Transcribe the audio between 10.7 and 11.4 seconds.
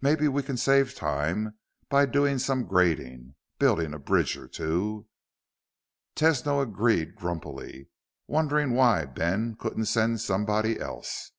else.